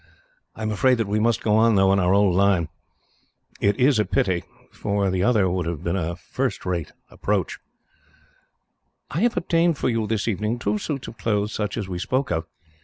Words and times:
I 0.55 0.63
am 0.63 0.71
afraid 0.71 0.97
that 0.97 1.05
we 1.05 1.19
must 1.19 1.43
go 1.43 1.55
on, 1.57 1.77
on 1.77 1.99
our 1.99 2.11
old 2.11 2.33
line. 2.33 2.69
It 3.59 3.79
is 3.79 3.99
a 3.99 4.03
pity, 4.03 4.43
for 4.71 5.11
the 5.11 5.21
other 5.21 5.47
would 5.47 5.67
have 5.67 5.83
been 5.83 6.15
first 6.15 6.65
rate." 6.65 6.91
"I 9.11 9.19
have 9.19 9.37
obtained 9.37 9.77
for 9.77 9.89
you, 9.89 10.07
this 10.07 10.27
evening, 10.27 10.57
two 10.57 10.79
suits 10.79 11.07
of 11.07 11.19
clothes 11.19 11.53
such 11.53 11.77
as 11.77 11.87
we 11.87 11.99
spoke 11.99 12.31
of. 12.31 12.47